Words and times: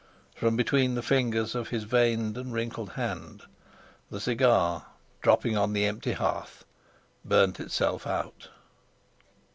From 0.33 0.55
between 0.57 0.95
the 0.95 1.03
fingers 1.03 1.53
of 1.53 1.67
his 1.67 1.83
veined 1.83 2.35
and 2.35 2.51
wrinkled 2.51 2.93
hand 2.93 3.43
the 4.09 4.19
cigar, 4.19 4.87
dropping 5.21 5.55
on 5.55 5.73
the 5.73 5.85
empty 5.85 6.13
hearth, 6.13 6.65
burned 7.23 7.59
itself 7.59 8.07
out. 8.07 8.47